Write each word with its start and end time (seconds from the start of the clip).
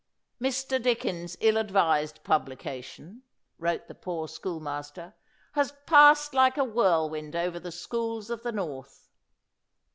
"Mr. 0.41 0.81
Dickens's 0.81 1.37
ill 1.41 1.57
advised 1.57 2.23
publication," 2.23 3.21
wrote 3.59 3.87
the 3.87 3.93
poor 3.93 4.27
schoolmaster, 4.27 5.13
"has 5.51 5.73
passed 5.85 6.33
like 6.33 6.57
a 6.57 6.63
whirlwind 6.63 7.35
over 7.35 7.59
the 7.59 7.71
schools 7.71 8.31
of 8.31 8.41
the 8.41 8.51
North." 8.51 9.09